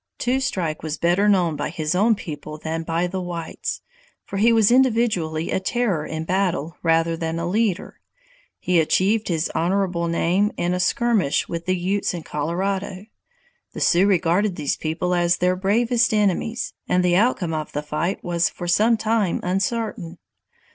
[0.17, 3.81] Two Strike was better known by his own people than by the whites,
[4.25, 7.99] for he was individually a terror in battle rather than a leader.
[8.57, 13.05] He achieved his honorable name in a skirmish with the Utes in Colorado.
[13.73, 18.23] The Sioux regarded these people as their bravest enemies, and the outcome of the fight
[18.23, 20.17] was for some time uncertain.